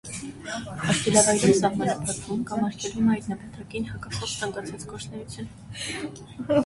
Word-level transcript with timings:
Արգելավայրում 0.93 1.51
սահմանափակվում 1.59 2.41
կամ 2.53 2.65
արգելվում 2.69 3.11
է 3.11 3.13
այդ 3.17 3.29
նպատակին 3.35 3.87
հակասող 3.93 4.35
ցանկացած 4.41 4.89
գործունեություն։ 4.95 5.53